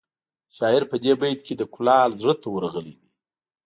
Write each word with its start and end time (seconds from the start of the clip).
شاعر 0.55 0.83
په 0.91 0.95
دې 1.03 1.13
بیت 1.21 1.39
کې 1.47 1.53
د 1.57 1.63
کلال 1.75 2.09
زړه 2.21 2.33
ته 2.41 2.47
ورغلی 2.51 2.95
دی 3.01 3.09